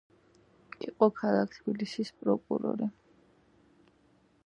[0.87, 2.91] იყო ქალაქ თბილისის პროკურორი.